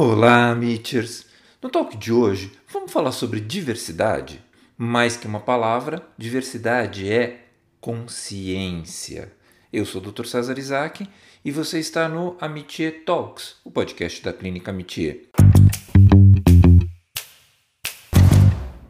Olá, 0.00 0.54
Mitchers! 0.54 1.26
No 1.60 1.68
talk 1.68 1.96
de 1.96 2.12
hoje, 2.12 2.52
vamos 2.68 2.92
falar 2.92 3.10
sobre 3.10 3.40
diversidade. 3.40 4.40
Mais 4.76 5.16
que 5.16 5.26
uma 5.26 5.40
palavra, 5.40 6.06
diversidade 6.16 7.10
é 7.10 7.46
consciência. 7.80 9.32
Eu 9.72 9.84
sou 9.84 10.00
o 10.00 10.12
Dr. 10.12 10.24
César 10.24 10.56
Isaac 10.56 11.04
e 11.44 11.50
você 11.50 11.80
está 11.80 12.08
no 12.08 12.36
Amitié 12.40 12.92
Talks, 12.92 13.56
o 13.64 13.72
podcast 13.72 14.22
da 14.22 14.32
Clínica 14.32 14.70
Amitié. 14.70 15.22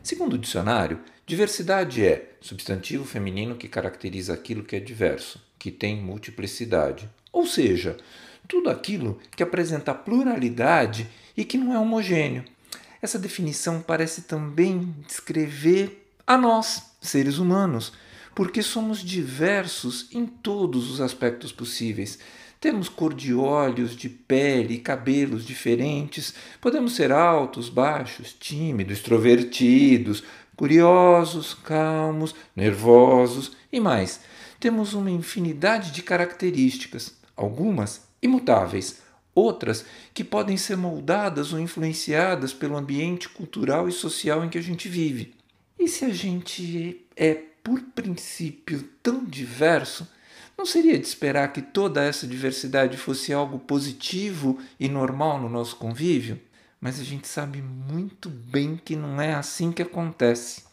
Segundo 0.02 0.34
o 0.34 0.38
dicionário, 0.38 1.00
diversidade 1.26 2.04
é 2.04 2.36
substantivo 2.38 3.06
feminino 3.06 3.56
que 3.56 3.66
caracteriza 3.66 4.34
aquilo 4.34 4.62
que 4.62 4.76
é 4.76 4.80
diverso, 4.80 5.42
que 5.58 5.70
tem 5.70 5.96
multiplicidade. 5.96 7.08
Ou 7.32 7.46
seja, 7.46 7.96
tudo 8.48 8.70
aquilo 8.70 9.20
que 9.36 9.42
apresenta 9.42 9.94
pluralidade 9.94 11.06
e 11.36 11.44
que 11.44 11.58
não 11.58 11.72
é 11.72 11.78
homogêneo. 11.78 12.44
Essa 13.00 13.18
definição 13.18 13.80
parece 13.80 14.22
também 14.22 14.92
descrever 15.06 16.10
a 16.26 16.36
nós, 16.36 16.82
seres 17.00 17.38
humanos, 17.38 17.92
porque 18.34 18.62
somos 18.62 18.98
diversos 19.00 20.08
em 20.12 20.26
todos 20.26 20.90
os 20.90 21.00
aspectos 21.00 21.52
possíveis. 21.52 22.18
Temos 22.60 22.88
cor 22.88 23.14
de 23.14 23.32
olhos, 23.32 23.94
de 23.94 24.08
pele 24.08 24.74
e 24.74 24.80
cabelos 24.80 25.44
diferentes. 25.46 26.34
Podemos 26.60 26.96
ser 26.96 27.12
altos, 27.12 27.68
baixos, 27.68 28.32
tímidos, 28.32 28.98
extrovertidos, 28.98 30.24
curiosos, 30.56 31.54
calmos, 31.54 32.34
nervosos 32.56 33.52
e 33.72 33.78
mais. 33.78 34.20
Temos 34.58 34.92
uma 34.92 35.10
infinidade 35.10 35.92
de 35.92 36.02
características, 36.02 37.14
algumas 37.36 38.07
imutáveis, 38.22 39.00
outras 39.34 39.84
que 40.12 40.24
podem 40.24 40.56
ser 40.56 40.76
moldadas 40.76 41.52
ou 41.52 41.60
influenciadas 41.60 42.52
pelo 42.52 42.76
ambiente 42.76 43.28
cultural 43.28 43.88
e 43.88 43.92
social 43.92 44.44
em 44.44 44.48
que 44.48 44.58
a 44.58 44.62
gente 44.62 44.88
vive. 44.88 45.34
E 45.78 45.86
se 45.88 46.04
a 46.04 46.10
gente 46.10 47.06
é, 47.16 47.34
por 47.62 47.80
princípio, 47.94 48.82
tão 49.02 49.24
diverso, 49.24 50.08
não 50.56 50.66
seria 50.66 50.98
de 50.98 51.06
esperar 51.06 51.52
que 51.52 51.62
toda 51.62 52.02
essa 52.02 52.26
diversidade 52.26 52.96
fosse 52.96 53.32
algo 53.32 53.60
positivo 53.60 54.58
e 54.80 54.88
normal 54.88 55.40
no 55.40 55.48
nosso 55.48 55.76
convívio? 55.76 56.40
Mas 56.80 56.98
a 56.98 57.04
gente 57.04 57.28
sabe 57.28 57.62
muito 57.62 58.28
bem 58.28 58.80
que 58.82 58.96
não 58.96 59.20
é 59.20 59.34
assim 59.34 59.70
que 59.70 59.82
acontece. 59.82 60.64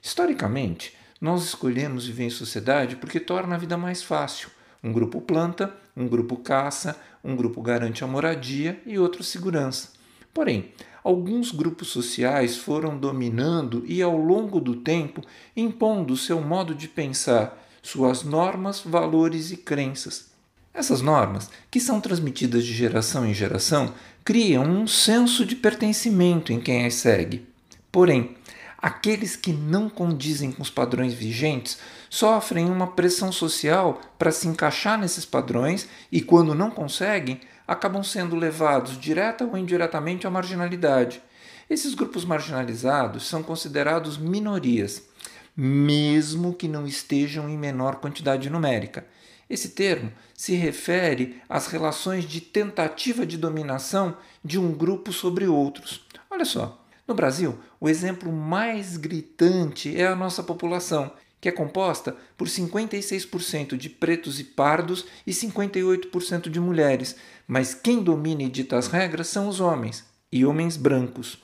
Historicamente, 0.00 0.94
nós 1.20 1.44
escolhemos 1.44 2.06
viver 2.06 2.24
em 2.24 2.30
sociedade 2.30 2.96
porque 2.96 3.18
torna 3.18 3.56
a 3.56 3.58
vida 3.58 3.76
mais 3.76 4.02
fácil. 4.02 4.48
Um 4.82 4.92
grupo 4.92 5.20
planta, 5.20 5.74
um 5.96 6.06
grupo 6.06 6.36
caça, 6.36 7.00
um 7.24 7.34
grupo 7.34 7.62
garante 7.62 8.04
a 8.04 8.06
moradia 8.06 8.80
e 8.84 8.98
outro 8.98 9.24
segurança. 9.24 9.90
Porém, 10.34 10.72
alguns 11.02 11.50
grupos 11.50 11.88
sociais 11.88 12.56
foram 12.56 12.98
dominando 12.98 13.82
e, 13.86 14.02
ao 14.02 14.16
longo 14.16 14.60
do 14.60 14.76
tempo, 14.76 15.22
impondo 15.56 16.16
seu 16.16 16.40
modo 16.40 16.74
de 16.74 16.86
pensar, 16.88 17.64
suas 17.82 18.22
normas, 18.22 18.80
valores 18.80 19.50
e 19.50 19.56
crenças. 19.56 20.26
Essas 20.74 21.00
normas, 21.00 21.48
que 21.70 21.80
são 21.80 22.00
transmitidas 22.00 22.64
de 22.64 22.74
geração 22.74 23.24
em 23.24 23.32
geração, 23.32 23.94
criam 24.22 24.64
um 24.64 24.86
senso 24.86 25.46
de 25.46 25.56
pertencimento 25.56 26.52
em 26.52 26.60
quem 26.60 26.84
as 26.84 26.94
segue. 26.94 27.46
Porém, 27.90 28.36
aqueles 28.78 29.36
que 29.36 29.52
não 29.52 29.88
condizem 29.88 30.52
com 30.52 30.62
os 30.62 30.70
padrões 30.70 31.14
vigentes 31.14 31.78
sofrem 32.10 32.70
uma 32.70 32.88
pressão 32.88 33.32
social 33.32 34.00
para 34.18 34.30
se 34.30 34.46
encaixar 34.48 34.98
nesses 34.98 35.24
padrões 35.24 35.88
e, 36.10 36.20
quando 36.20 36.54
não 36.54 36.70
conseguem, 36.70 37.40
acabam 37.66 38.02
sendo 38.02 38.36
levados 38.36 38.98
direta 38.98 39.44
ou 39.44 39.56
indiretamente 39.56 40.26
à 40.26 40.30
marginalidade. 40.30 41.20
Esses 41.68 41.94
grupos 41.94 42.24
marginalizados 42.24 43.26
são 43.26 43.42
considerados 43.42 44.16
minorias, 44.16 45.02
mesmo 45.56 46.54
que 46.54 46.68
não 46.68 46.86
estejam 46.86 47.48
em 47.48 47.58
menor 47.58 47.96
quantidade 47.96 48.48
numérica. 48.48 49.04
Esse 49.48 49.70
termo 49.70 50.12
se 50.34 50.54
refere 50.54 51.40
às 51.48 51.68
relações 51.68 52.24
de 52.24 52.40
tentativa 52.40 53.24
de 53.24 53.36
dominação 53.36 54.16
de 54.44 54.58
um 54.58 54.72
grupo 54.72 55.12
sobre 55.12 55.46
outros. 55.46 56.04
Olha 56.30 56.44
só, 56.44 56.85
no 57.06 57.14
Brasil, 57.14 57.58
o 57.80 57.88
exemplo 57.88 58.32
mais 58.32 58.96
gritante 58.96 59.96
é 59.96 60.06
a 60.06 60.16
nossa 60.16 60.42
população, 60.42 61.12
que 61.40 61.48
é 61.48 61.52
composta 61.52 62.16
por 62.36 62.48
56% 62.48 63.76
de 63.76 63.88
pretos 63.88 64.40
e 64.40 64.44
pardos 64.44 65.06
e 65.26 65.30
58% 65.30 66.48
de 66.48 66.58
mulheres, 66.58 67.16
mas 67.46 67.74
quem 67.74 68.02
domina 68.02 68.42
e 68.42 68.48
dita 68.48 68.76
as 68.76 68.88
regras 68.88 69.28
são 69.28 69.48
os 69.48 69.60
homens, 69.60 70.04
e 70.32 70.44
homens 70.44 70.76
brancos. 70.76 71.38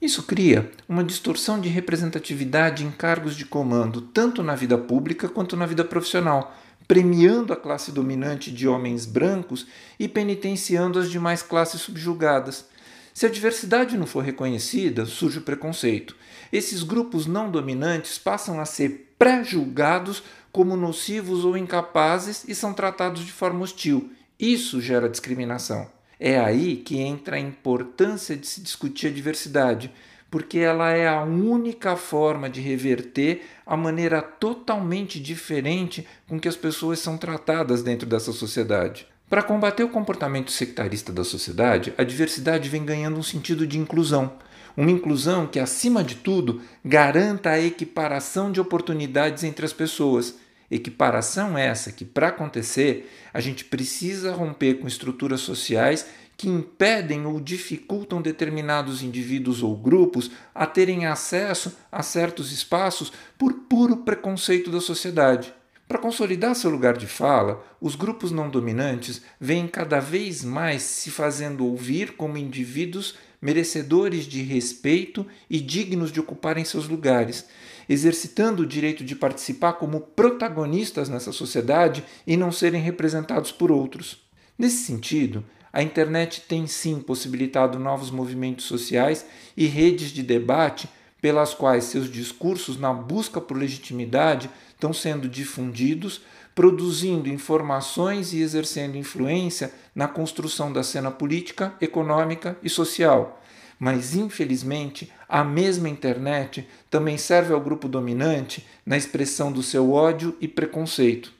Isso 0.00 0.22
cria 0.24 0.70
uma 0.88 1.04
distorção 1.04 1.60
de 1.60 1.68
representatividade 1.68 2.84
em 2.84 2.90
cargos 2.90 3.36
de 3.36 3.44
comando, 3.44 4.00
tanto 4.00 4.42
na 4.42 4.56
vida 4.56 4.76
pública 4.76 5.28
quanto 5.28 5.56
na 5.56 5.66
vida 5.66 5.84
profissional, 5.84 6.56
premiando 6.88 7.52
a 7.52 7.56
classe 7.56 7.92
dominante 7.92 8.50
de 8.50 8.66
homens 8.66 9.06
brancos 9.06 9.66
e 9.98 10.08
penitenciando 10.08 10.98
as 10.98 11.10
demais 11.10 11.42
classes 11.42 11.80
subjugadas. 11.82 12.66
Se 13.12 13.26
a 13.26 13.28
diversidade 13.28 13.96
não 13.96 14.06
for 14.06 14.24
reconhecida, 14.24 15.04
surge 15.04 15.38
o 15.38 15.42
preconceito. 15.42 16.16
Esses 16.52 16.82
grupos 16.82 17.26
não 17.26 17.50
dominantes 17.50 18.18
passam 18.18 18.58
a 18.58 18.64
ser 18.64 19.14
pré-julgados 19.18 20.22
como 20.50 20.76
nocivos 20.76 21.44
ou 21.44 21.56
incapazes 21.56 22.44
e 22.48 22.54
são 22.54 22.72
tratados 22.72 23.24
de 23.24 23.32
forma 23.32 23.60
hostil. 23.60 24.10
Isso 24.38 24.80
gera 24.80 25.08
discriminação. 25.08 25.88
É 26.18 26.38
aí 26.38 26.76
que 26.76 26.98
entra 26.98 27.36
a 27.36 27.40
importância 27.40 28.36
de 28.36 28.46
se 28.46 28.60
discutir 28.60 29.08
a 29.08 29.12
diversidade, 29.12 29.92
porque 30.30 30.58
ela 30.58 30.90
é 30.90 31.06
a 31.06 31.22
única 31.22 31.96
forma 31.96 32.48
de 32.48 32.60
reverter 32.60 33.42
a 33.66 33.76
maneira 33.76 34.22
totalmente 34.22 35.20
diferente 35.20 36.06
com 36.26 36.40
que 36.40 36.48
as 36.48 36.56
pessoas 36.56 36.98
são 36.98 37.18
tratadas 37.18 37.82
dentro 37.82 38.08
dessa 38.08 38.32
sociedade. 38.32 39.11
Para 39.32 39.42
combater 39.42 39.82
o 39.82 39.88
comportamento 39.88 40.52
sectarista 40.52 41.10
da 41.10 41.24
sociedade, 41.24 41.94
a 41.96 42.04
diversidade 42.04 42.68
vem 42.68 42.84
ganhando 42.84 43.18
um 43.18 43.22
sentido 43.22 43.66
de 43.66 43.78
inclusão. 43.78 44.34
Uma 44.76 44.90
inclusão 44.90 45.46
que, 45.46 45.58
acima 45.58 46.04
de 46.04 46.16
tudo, 46.16 46.60
garanta 46.84 47.48
a 47.48 47.58
equiparação 47.58 48.52
de 48.52 48.60
oportunidades 48.60 49.42
entre 49.42 49.64
as 49.64 49.72
pessoas. 49.72 50.34
Equiparação 50.70 51.56
essa 51.56 51.90
que, 51.90 52.04
para 52.04 52.28
acontecer, 52.28 53.10
a 53.32 53.40
gente 53.40 53.64
precisa 53.64 54.34
romper 54.34 54.74
com 54.74 54.86
estruturas 54.86 55.40
sociais 55.40 56.04
que 56.36 56.46
impedem 56.46 57.24
ou 57.24 57.40
dificultam 57.40 58.20
determinados 58.20 59.02
indivíduos 59.02 59.62
ou 59.62 59.74
grupos 59.74 60.30
a 60.54 60.66
terem 60.66 61.06
acesso 61.06 61.74
a 61.90 62.02
certos 62.02 62.52
espaços 62.52 63.10
por 63.38 63.54
puro 63.54 63.96
preconceito 63.96 64.70
da 64.70 64.78
sociedade. 64.78 65.54
Para 65.92 66.00
consolidar 66.00 66.54
seu 66.54 66.70
lugar 66.70 66.96
de 66.96 67.06
fala, 67.06 67.62
os 67.78 67.94
grupos 67.94 68.32
não 68.32 68.48
dominantes 68.48 69.20
vêm 69.38 69.68
cada 69.68 70.00
vez 70.00 70.42
mais 70.42 70.80
se 70.80 71.10
fazendo 71.10 71.66
ouvir 71.66 72.12
como 72.12 72.38
indivíduos 72.38 73.16
merecedores 73.42 74.24
de 74.24 74.40
respeito 74.40 75.26
e 75.50 75.60
dignos 75.60 76.10
de 76.10 76.18
ocuparem 76.18 76.64
seus 76.64 76.88
lugares, 76.88 77.44
exercitando 77.86 78.62
o 78.62 78.66
direito 78.66 79.04
de 79.04 79.14
participar 79.14 79.74
como 79.74 80.00
protagonistas 80.00 81.10
nessa 81.10 81.30
sociedade 81.30 82.02
e 82.26 82.38
não 82.38 82.50
serem 82.50 82.80
representados 82.80 83.52
por 83.52 83.70
outros. 83.70 84.24
Nesse 84.56 84.86
sentido, 84.86 85.44
a 85.70 85.82
internet 85.82 86.44
tem 86.48 86.66
sim 86.66 87.00
possibilitado 87.00 87.78
novos 87.78 88.10
movimentos 88.10 88.64
sociais 88.64 89.26
e 89.54 89.66
redes 89.66 90.08
de 90.08 90.22
debate 90.22 90.88
pelas 91.22 91.54
quais 91.54 91.84
seus 91.84 92.10
discursos 92.10 92.76
na 92.76 92.92
busca 92.92 93.40
por 93.40 93.56
legitimidade 93.56 94.50
estão 94.74 94.92
sendo 94.92 95.28
difundidos, 95.28 96.20
produzindo 96.52 97.28
informações 97.28 98.32
e 98.32 98.40
exercendo 98.40 98.96
influência 98.96 99.72
na 99.94 100.08
construção 100.08 100.72
da 100.72 100.82
cena 100.82 101.12
política, 101.12 101.72
econômica 101.80 102.58
e 102.60 102.68
social. 102.68 103.40
Mas, 103.78 104.16
infelizmente, 104.16 105.12
a 105.28 105.44
mesma 105.44 105.88
internet 105.88 106.66
também 106.90 107.16
serve 107.16 107.54
ao 107.54 107.60
grupo 107.60 107.88
dominante 107.88 108.66
na 108.84 108.96
expressão 108.96 109.52
do 109.52 109.62
seu 109.62 109.92
ódio 109.92 110.36
e 110.40 110.48
preconceito. 110.48 111.32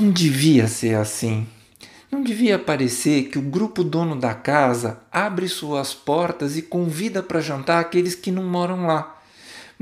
Não 0.00 0.10
devia 0.10 0.68
ser 0.68 0.94
assim. 0.94 1.46
Não 2.10 2.22
devia 2.22 2.58
parecer 2.58 3.24
que 3.24 3.38
o 3.38 3.42
grupo 3.42 3.82
dono 3.82 4.14
da 4.14 4.32
casa 4.32 5.00
abre 5.10 5.48
suas 5.48 5.92
portas 5.92 6.56
e 6.56 6.62
convida 6.62 7.20
para 7.22 7.40
jantar 7.40 7.80
aqueles 7.80 8.14
que 8.14 8.30
não 8.30 8.44
moram 8.44 8.86
lá 8.86 9.13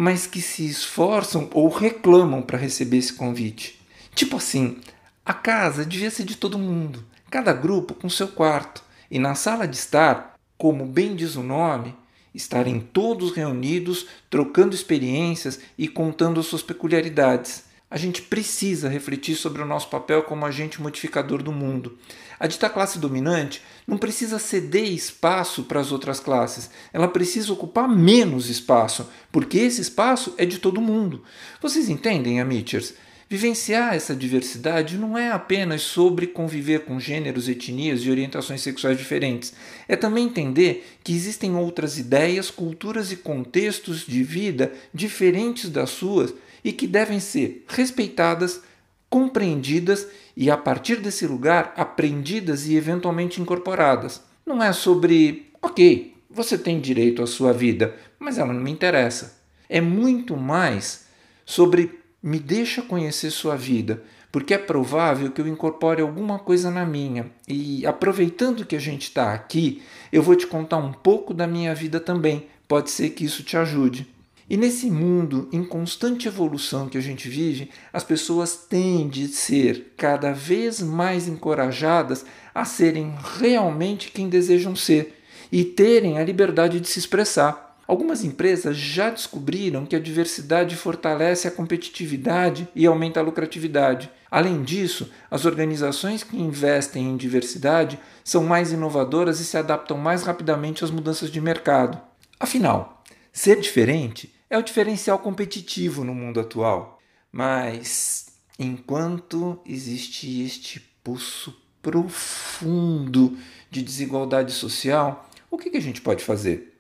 mas 0.03 0.27
que 0.27 0.43
se 0.43 0.67
esforçam 0.67 1.49
ou 1.55 1.69
reclamam 1.69 2.43
para 2.43 2.59
receber 2.59 2.97
esse 2.97 3.13
convite. 3.13 3.81
Tipo 4.17 4.39
assim, 4.39 4.79
a 5.25 5.33
casa 5.33 5.87
devia 5.87 6.11
ser 6.11 6.25
de 6.25 6.37
todo 6.37 6.59
mundo, 6.59 7.05
cada 7.31 7.53
grupo 7.53 7.95
com 7.95 8.11
seu 8.11 8.27
quarto, 8.27 8.83
e 9.09 9.21
na 9.21 9.37
sala 9.37 9.65
de 9.65 9.77
estar, 9.77 10.35
como 10.59 10.85
bem 10.85 11.15
diz 11.15 11.37
o 11.37 11.43
nome, 11.45 11.95
estarem 12.35 12.81
todos 12.81 13.31
reunidos, 13.31 14.09
trocando 14.29 14.75
experiências 14.75 15.61
e 15.79 15.87
contando 15.87 16.43
suas 16.43 16.65
peculiaridades. 16.65 17.67
A 17.93 17.99
gente 17.99 18.23
precisa 18.23 18.89
refletir 18.89 19.37
sobre 19.37 19.61
o 19.61 19.67
nosso 19.67 19.91
papel 19.91 20.23
como 20.23 20.47
agente 20.47 20.81
modificador 20.81 21.43
do 21.43 21.53
mundo. 21.53 21.99
A 22.41 22.47
dita 22.47 22.71
classe 22.71 22.99
dominante 22.99 23.61
não 23.87 23.99
precisa 23.99 24.39
ceder 24.39 24.91
espaço 24.91 25.65
para 25.65 25.79
as 25.79 25.93
outras 25.93 26.19
classes, 26.19 26.71
ela 26.91 27.06
precisa 27.06 27.53
ocupar 27.53 27.87
menos 27.87 28.49
espaço, 28.49 29.11
porque 29.31 29.59
esse 29.59 29.83
espaço 29.83 30.33
é 30.39 30.47
de 30.47 30.59
todo 30.59 30.81
mundo. 30.81 31.23
Vocês 31.61 31.91
entendem, 31.91 32.41
Amitchers? 32.41 32.94
Vivenciar 33.29 33.94
essa 33.94 34.17
diversidade 34.17 34.97
não 34.97 35.19
é 35.19 35.31
apenas 35.31 35.83
sobre 35.83 36.27
conviver 36.27 36.87
com 36.87 36.99
gêneros, 36.99 37.47
etnias 37.47 38.00
e 38.00 38.11
orientações 38.11 38.62
sexuais 38.62 38.97
diferentes. 38.97 39.53
É 39.87 39.97
também 39.97 40.25
entender 40.25 40.97
que 41.05 41.12
existem 41.12 41.55
outras 41.55 41.99
ideias, 41.99 42.50
culturas 42.50 43.12
e 43.12 43.17
contextos 43.17 44.06
de 44.06 44.23
vida 44.23 44.73
diferentes 44.94 45.69
das 45.69 45.91
suas 45.91 46.33
e 46.64 46.73
que 46.73 46.87
devem 46.87 47.20
ser 47.20 47.64
respeitadas, 47.69 48.62
compreendidas 49.09 50.06
e, 50.37 50.50
a 50.50 50.56
partir 50.56 50.97
desse 50.97 51.26
lugar, 51.26 51.75
aprendidas 51.76 52.67
e 52.67 52.76
eventualmente 52.76 53.41
incorporadas. 53.41 54.23
Não 54.47 54.62
é 54.62 54.73
sobre, 54.73 55.50
ok, 55.61 56.14
você 56.31 56.56
tem 56.56 56.81
direito 56.81 57.23
à 57.23 57.26
sua 57.26 57.53
vida, 57.53 57.94
mas 58.19 58.38
ela 58.38 58.53
não 58.53 58.62
me 58.62 58.70
interessa. 58.70 59.41
É 59.69 59.81
muito 59.81 60.37
mais 60.37 61.06
sobre 61.44 62.00
me 62.23 62.38
deixa 62.38 62.82
conhecer 62.82 63.31
sua 63.31 63.56
vida, 63.56 64.03
porque 64.31 64.55
é 64.55 64.58
provável 64.58 65.31
que 65.31 65.41
eu 65.41 65.47
incorpore 65.47 66.00
alguma 66.00 66.38
coisa 66.38 66.70
na 66.70 66.87
minha. 66.87 67.31
E 67.47 67.85
aproveitando 67.85 68.65
que 68.65 68.76
a 68.76 68.81
gente 68.81 69.03
está 69.03 69.35
aqui, 69.35 69.82
eu 70.11 70.23
vou 70.23 70.37
te 70.37 70.47
contar 70.47 70.79
um 70.79 70.93
pouco 70.93 71.35
da 71.35 71.47
minha 71.47 71.75
vida 71.75 72.00
também. 72.00 72.47
Pode 72.67 72.91
ser 72.91 73.11
que 73.11 73.25
isso 73.25 73.43
te 73.43 73.56
ajude. 73.56 74.06
E 74.50 74.56
nesse 74.56 74.91
mundo 74.91 75.49
em 75.53 75.65
constante 75.65 76.29
evolução 76.29 76.89
que 76.89 76.99
a 76.99 77.00
gente 77.00 77.29
vive, 77.29 77.71
as 77.93 78.05
pessoas 78.05 78.56
têm 78.56 79.09
de 79.09 79.29
ser 79.29 79.94
cada 79.97 80.33
vez 80.33 80.81
mais 80.81 81.29
encorajadas 81.29 82.25
a 82.55 82.65
serem 82.65 83.15
realmente 83.39 84.11
quem 84.11 84.29
desejam 84.29 84.75
ser 84.75 85.19
e 85.50 85.65
terem 85.65 86.19
a 86.19 86.25
liberdade 86.25 86.81
de 86.81 86.89
se 86.89 86.99
expressar. 86.99 87.73
Algumas 87.87 88.25
empresas 88.25 88.77
já 88.77 89.11
descobriram 89.11 89.85
que 89.85 89.94
a 89.94 90.00
diversidade 90.00 90.77
fortalece 90.77 91.47
a 91.47 91.50
competitividade 91.50 92.67
e 92.75 92.87
aumenta 92.87 93.21
a 93.21 93.23
lucratividade. 93.23 94.11
Além 94.31 94.62
disso, 94.62 95.11
as 95.31 95.44
organizações 95.44 96.23
que 96.23 96.41
investem 96.41 97.11
em 97.11 97.17
diversidade 97.17 97.99
são 98.25 98.44
mais 98.44 98.73
inovadoras 98.73 99.41
e 99.41 99.44
se 99.44 99.59
adaptam 99.59 99.99
mais 99.99 100.23
rapidamente 100.23 100.85
às 100.85 100.91
mudanças 100.91 101.31
de 101.31 101.41
mercado. 101.41 102.00
Afinal, 102.41 103.02
ser 103.32 103.61
diferente 103.61 104.32
é 104.50 104.58
o 104.58 104.62
diferencial 104.62 105.19
competitivo 105.19 106.05
no 106.05 106.14
mundo 106.14 106.38
atual. 106.38 107.00
Mas 107.32 108.26
enquanto 108.58 109.58
existe 109.67 110.43
este 110.43 110.81
poço 111.02 111.56
profundo 111.81 113.37
de 113.70 113.82
desigualdade 113.82 114.52
social, 114.52 115.29
o 115.50 115.58
que, 115.58 115.76
a 115.76 115.81
gente 115.81 116.00
pode 116.00 116.23
fazer? 116.23 116.79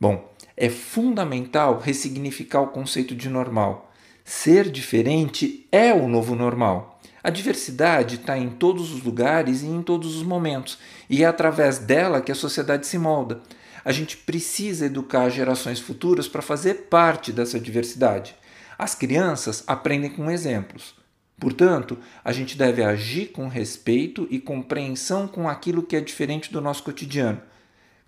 Bom, 0.00 0.30
é 0.56 0.68
fundamental 0.68 1.78
ressignificar 1.78 2.60
o 2.60 2.68
conceito 2.68 3.14
de 3.14 3.28
normal. 3.28 3.90
Ser 4.24 4.70
diferente 4.70 5.66
é 5.72 5.92
o 5.92 6.06
novo 6.06 6.34
normal. 6.34 7.00
A 7.24 7.30
diversidade 7.30 8.16
está 8.16 8.36
em 8.36 8.50
todos 8.50 8.92
os 8.92 9.02
lugares 9.02 9.62
e 9.62 9.66
em 9.66 9.82
todos 9.82 10.16
os 10.16 10.22
momentos, 10.22 10.78
e 11.08 11.22
é 11.22 11.26
através 11.26 11.78
dela 11.78 12.20
que 12.20 12.32
a 12.32 12.34
sociedade 12.34 12.86
se 12.86 12.98
molda. 12.98 13.40
A 13.84 13.90
gente 13.90 14.16
precisa 14.16 14.86
educar 14.86 15.28
gerações 15.28 15.80
futuras 15.80 16.28
para 16.28 16.42
fazer 16.42 16.86
parte 16.88 17.32
dessa 17.32 17.58
diversidade. 17.58 18.34
As 18.78 18.94
crianças 18.94 19.64
aprendem 19.66 20.10
com 20.10 20.30
exemplos. 20.30 20.94
Portanto, 21.38 21.98
a 22.24 22.32
gente 22.32 22.56
deve 22.56 22.84
agir 22.84 23.32
com 23.32 23.48
respeito 23.48 24.28
e 24.30 24.38
compreensão 24.38 25.26
com 25.26 25.48
aquilo 25.48 25.82
que 25.82 25.96
é 25.96 26.00
diferente 26.00 26.52
do 26.52 26.60
nosso 26.60 26.84
cotidiano. 26.84 27.42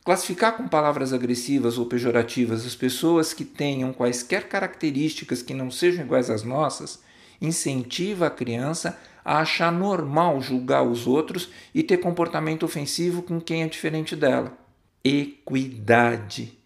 Classificar 0.04 0.56
com 0.56 0.68
palavras 0.68 1.12
agressivas 1.12 1.76
ou 1.76 1.86
pejorativas 1.86 2.64
as 2.64 2.76
pessoas 2.76 3.32
que 3.32 3.44
tenham 3.44 3.92
quaisquer 3.92 4.48
características 4.48 5.42
que 5.42 5.54
não 5.54 5.70
sejam 5.70 6.04
iguais 6.04 6.30
às 6.30 6.44
nossas 6.44 7.02
incentiva 7.40 8.28
a 8.28 8.30
criança 8.30 8.98
a 9.24 9.40
achar 9.40 9.72
normal 9.72 10.40
julgar 10.40 10.82
os 10.82 11.06
outros 11.06 11.48
e 11.74 11.82
ter 11.82 11.98
comportamento 11.98 12.62
ofensivo 12.62 13.22
com 13.22 13.40
quem 13.40 13.62
é 13.62 13.66
diferente 13.66 14.14
dela 14.14 14.63
equidade. 15.04 16.58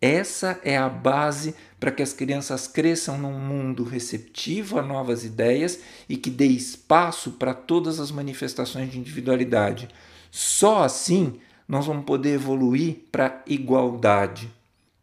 Essa 0.00 0.60
é 0.64 0.76
a 0.76 0.88
base 0.88 1.54
para 1.78 1.90
que 1.90 2.02
as 2.02 2.12
crianças 2.12 2.66
cresçam 2.66 3.18
num 3.18 3.38
mundo 3.38 3.84
receptivo 3.84 4.78
a 4.78 4.82
novas 4.82 5.24
ideias 5.24 5.80
e 6.08 6.16
que 6.16 6.30
dê 6.30 6.46
espaço 6.46 7.32
para 7.32 7.54
todas 7.54 8.00
as 8.00 8.10
manifestações 8.10 8.90
de 8.90 8.98
individualidade. 8.98 9.88
Só 10.30 10.82
assim 10.82 11.38
nós 11.66 11.86
vamos 11.86 12.04
poder 12.04 12.34
evoluir 12.34 12.96
para 13.10 13.42
igualdade. 13.46 14.50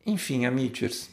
Enfim, 0.06 0.46
amiters, 0.46 1.10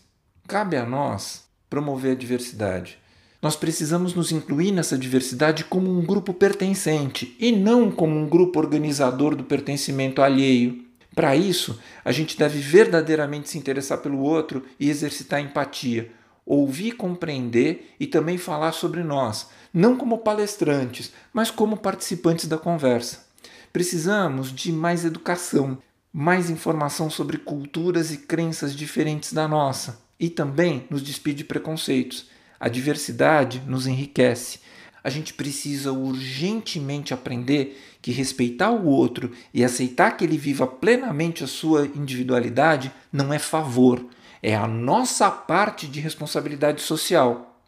cabe 0.47 0.77
a 0.77 0.85
nós 0.85 1.45
promover 1.69 2.13
a 2.13 2.19
diversidade. 2.19 2.99
Nós 3.41 3.55
precisamos 3.55 4.15
nos 4.15 4.33
incluir 4.33 4.73
nessa 4.73 4.99
diversidade 4.99 5.65
como 5.65 5.91
um 5.91 6.05
grupo 6.05 6.35
pertencente 6.35 7.37
e 7.39 7.53
não 7.53 7.91
como 7.91 8.17
um 8.17 8.29
grupo 8.29 8.59
organizador 8.59 9.37
do 9.37 9.45
pertencimento 9.45 10.21
alheio. 10.21 10.85
Para 11.19 11.35
isso, 11.35 11.81
a 12.05 12.13
gente 12.13 12.39
deve 12.39 12.61
verdadeiramente 12.61 13.49
se 13.49 13.59
interessar 13.59 13.99
pelo 13.99 14.21
outro 14.21 14.65
e 14.79 14.89
exercitar 14.89 15.41
empatia, 15.41 16.13
ouvir, 16.47 16.93
compreender 16.93 17.93
e 17.99 18.07
também 18.07 18.39
falar 18.39 18.71
sobre 18.71 19.03
nós, 19.03 19.49
não 19.75 19.97
como 19.97 20.19
palestrantes, 20.19 21.13
mas 21.33 21.51
como 21.51 21.77
participantes 21.77 22.47
da 22.47 22.57
conversa. 22.57 23.27
Precisamos 23.73 24.55
de 24.55 24.71
mais 24.71 25.05
educação, 25.05 25.79
mais 26.13 26.51
informação 26.51 27.11
sobre 27.11 27.37
culturas 27.37 28.13
e 28.13 28.19
crenças 28.19 28.73
diferentes 28.73 29.33
da 29.33 29.49
nossa 29.49 30.01
e 30.21 30.31
também 30.31 30.87
nos 30.89 31.03
despir 31.03 31.35
de 31.35 31.43
preconceitos. 31.43 32.31
A 32.61 32.69
diversidade 32.69 33.61
nos 33.67 33.89
enriquece 33.89 34.61
a 35.09 35.11
gente 35.11 35.33
precisa 35.33 35.91
urgentemente 35.91 37.15
aprender 37.15 37.83
que 38.03 38.13
respeitar 38.13 38.71
o 38.71 38.85
outro 38.85 39.33
e 39.55 39.65
aceitar 39.65 40.15
que 40.15 40.23
ele 40.23 40.37
viva 40.37 40.67
plenamente 40.67 41.43
a 41.43 41.47
sua 41.47 41.87
individualidade 41.87 42.93
não 43.11 43.33
é 43.33 43.39
favor, 43.39 44.05
é 44.43 44.55
a 44.55 44.67
nossa 44.67 45.31
parte 45.31 45.87
de 45.87 45.99
responsabilidade 45.99 46.83
social. 46.83 47.59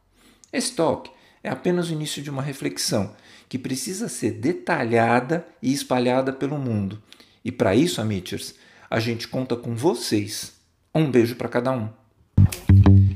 Esse 0.53 0.75
toque 0.75 1.11
é 1.43 1.49
apenas 1.49 1.89
o 1.89 1.95
início 1.95 2.23
de 2.23 2.29
uma 2.29 2.43
reflexão 2.43 3.17
que 3.49 3.59
precisa 3.59 4.07
ser 4.07 4.33
detalhada 4.33 5.47
e 5.63 5.73
espalhada 5.73 6.35
pelo 6.35 6.59
mundo. 6.59 7.03
E 7.43 7.51
para 7.51 7.75
isso, 7.75 8.03
amiters, 8.03 8.55
a 8.91 9.01
gente 9.01 9.27
conta 9.27 9.57
com 9.57 9.75
vocês. 9.75 10.53
Um 10.95 11.11
beijo 11.11 11.37
para 11.37 11.49
cada 11.49 11.73
um. 11.73 12.00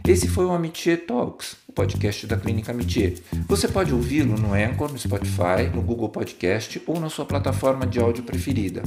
Esse 0.06 0.28
foi 0.28 0.44
o 0.44 0.52
Amitié 0.52 0.98
Talks 0.98 1.64
podcast 1.74 2.26
da 2.26 2.36
Clínica 2.36 2.70
Amitié. 2.70 3.14
Você 3.48 3.66
pode 3.66 3.92
ouvi-lo 3.92 4.38
no 4.38 4.54
Anchor, 4.54 4.92
no 4.92 4.98
Spotify, 4.98 5.68
no 5.74 5.82
Google 5.82 6.08
Podcast 6.08 6.80
ou 6.86 7.00
na 7.00 7.10
sua 7.10 7.24
plataforma 7.24 7.84
de 7.84 7.98
áudio 7.98 8.22
preferida. 8.22 8.82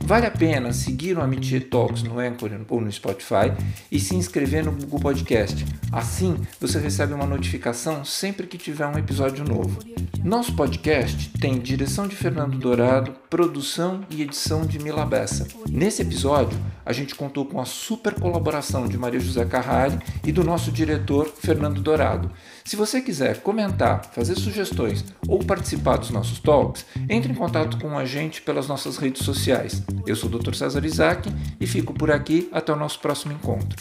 Vale 0.00 0.26
a 0.26 0.30
pena 0.30 0.72
seguir 0.72 1.18
o 1.18 1.20
Amitié 1.20 1.58
Talks 1.58 2.02
no 2.04 2.18
Anchor 2.20 2.50
ou 2.68 2.80
no 2.80 2.90
Spotify 2.92 3.52
e 3.90 3.98
se 3.98 4.14
inscrever 4.14 4.64
no 4.64 4.72
Google 4.72 5.00
Podcast. 5.00 5.64
Assim, 5.90 6.36
você 6.60 6.78
recebe 6.78 7.12
uma 7.12 7.26
notificação 7.26 8.04
sempre 8.04 8.46
que 8.46 8.56
tiver 8.56 8.86
um 8.86 8.96
episódio 8.96 9.44
novo. 9.44 9.80
Nosso 10.22 10.54
podcast 10.54 11.30
tem 11.40 11.58
direção 11.58 12.06
de 12.06 12.14
Fernando 12.14 12.56
Dourado, 12.56 13.12
produção 13.28 14.02
e 14.10 14.22
edição 14.22 14.64
de 14.64 14.78
Mila 14.78 15.04
Bessa. 15.04 15.46
Nesse 15.68 16.02
episódio, 16.02 16.58
a 16.84 16.92
gente 16.92 17.14
contou 17.14 17.44
com 17.44 17.60
a 17.60 17.64
super 17.64 18.14
colaboração 18.14 18.86
de 18.86 18.96
Maria 18.96 19.20
José 19.20 19.44
Carrari 19.44 19.98
e 20.24 20.32
do 20.32 20.44
nosso 20.58 20.72
diretor 20.72 21.32
Fernando 21.40 21.80
Dourado. 21.80 22.32
Se 22.64 22.74
você 22.74 23.00
quiser 23.00 23.42
comentar, 23.42 24.04
fazer 24.12 24.34
sugestões 24.34 25.04
ou 25.28 25.38
participar 25.38 25.98
dos 25.98 26.10
nossos 26.10 26.40
talks, 26.40 26.84
entre 27.08 27.30
em 27.30 27.34
contato 27.34 27.78
com 27.78 27.96
a 27.96 28.04
gente 28.04 28.42
pelas 28.42 28.66
nossas 28.66 28.96
redes 28.96 29.24
sociais. 29.24 29.84
Eu 30.04 30.16
sou 30.16 30.28
o 30.28 30.36
Dr. 30.36 30.54
César 30.54 30.84
Isaac 30.84 31.32
e 31.60 31.66
fico 31.66 31.94
por 31.94 32.10
aqui 32.10 32.48
até 32.50 32.72
o 32.72 32.76
nosso 32.76 32.98
próximo 32.98 33.32
encontro. 33.32 33.76